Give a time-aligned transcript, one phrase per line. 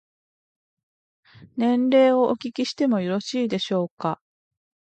[1.57, 4.19] 年齢をお聞きしてもよろしいでしょうか。